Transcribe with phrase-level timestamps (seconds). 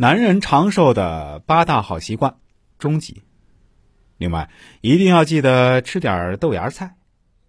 [0.00, 2.36] 男人长寿的八大好习惯，
[2.78, 3.22] 终极。
[4.16, 4.48] 另外，
[4.80, 6.94] 一定要记得吃点豆芽菜。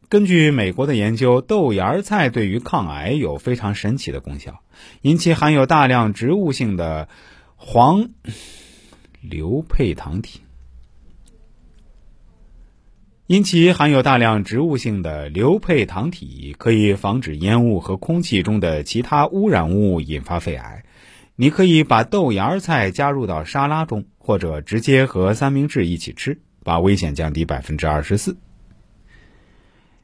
[0.10, 4.62] 根据美国的研究，豆芽菜对于抗癌有非常神奇的功效，
[5.04, 7.08] 因其含有大量植物性的
[7.56, 8.10] 黄
[9.22, 10.42] 硫配糖体。
[13.28, 20.84] 因其含有大量植物性的硫配糖体，可以防止烟雾和空气中的其他污染物引发肺癌。
[21.42, 28.36] 你可以把豆芽菜加入到沙拉中，或者直接和三明治一起吃，把危险降低百分之二十四。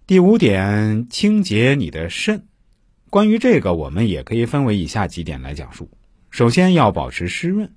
[0.08, 2.46] 第五点，清洁你的肾。
[3.10, 5.90] 关于这个，我们也可以分为以下几点来讲述。
[6.30, 7.70] 首先要保持湿润。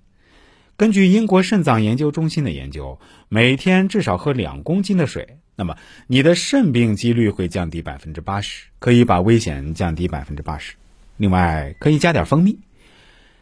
[0.77, 2.97] 根据英国肾脏研究中心的研究，
[3.29, 10.77] 每天至少喝两公斤的水，那么你的肾病几率会降低百分之八十，可以把危险降低百分之八十。
[11.17, 12.57] 另外，可以加点蜂蜜，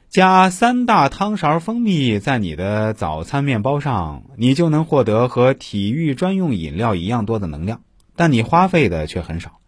[0.08, 7.82] 加三大汤勺蜂蜜在你的早餐面包上，你就能获得和体育专用饮料一样多的能量，
[8.14, 9.60] 但你花费的却很少。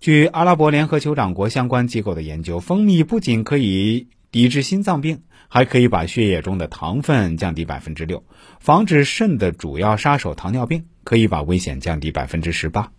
[0.00, 5.22] 据阿拉伯联合酋长国相关机构的研究，蜂蜜不仅可以抵制心脏病。
[5.48, 8.24] 还可以把血液中的糖分降低百分之六，
[8.58, 12.90] 防止肾的主要杀手糖尿病，可以把危险降低百分之十八。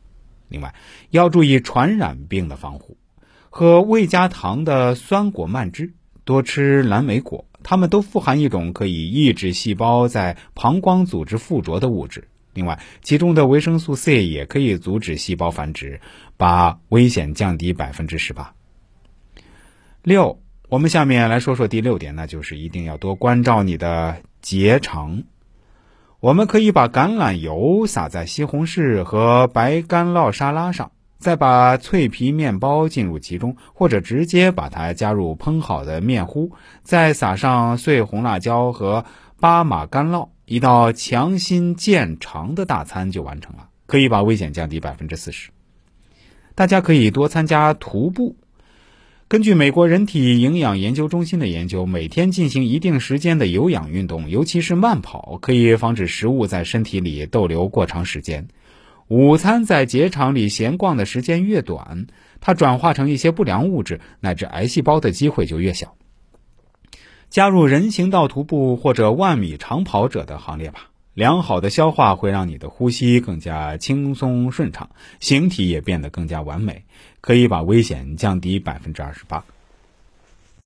[0.48, 0.74] 另外，
[1.10, 2.96] 要注意传染病的防护，
[3.50, 5.94] 喝未加糖的酸果蔓汁，
[6.28, 12.28] 多吃蓝莓果，它们都富含一种可以抑制细胞在膀胱组织附着的物质。
[12.54, 16.02] 另外，其中的维生素 C 也可以阻止细胞繁殖，
[16.36, 18.54] 把危险降低百分之十八。
[20.04, 20.40] 六。
[20.70, 25.24] 我们下面来说说第六点，那就是一定要多关照你的结肠。
[26.20, 36.52] 我们可以把橄榄油撒在西红柿和白干酪沙拉上，再把脆皮面包进入其中，或者直接把它加入烹好的面糊，
[36.84, 39.06] 再撒上碎红辣椒和
[39.40, 45.50] 巴马干酪，一道强心健肠的大餐就完成了，可以把危险降低百分之四十。
[46.56, 48.36] 大家可以多参加徒步。
[49.28, 58.48] 根据美国人体营养研究中心的研究，每天进行一定时间的有氧运动，尤其是慢跑，可以防止食物在身体里逗留过长时间。
[59.08, 62.08] 午餐在结肠里闲逛的时间越短，
[62.42, 65.96] 它转化成一些不良物质乃至癌细胞的机会就越小。
[67.30, 70.90] 加入人行道徒步或者万米长跑者的行列吧。
[71.14, 76.84] 良好的消化会让你的呼吸更加轻松顺畅，形体也变得更加完美，
[77.22, 79.44] 可以把危险降低百分之二十八。